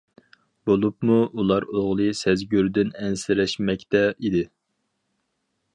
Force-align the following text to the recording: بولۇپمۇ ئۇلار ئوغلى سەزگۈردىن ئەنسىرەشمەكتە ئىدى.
بولۇپمۇ 0.69 1.17
ئۇلار 1.41 1.67
ئوغلى 1.75 2.07
سەزگۈردىن 2.23 2.91
ئەنسىرەشمەكتە 3.03 4.05
ئىدى. 4.17 4.43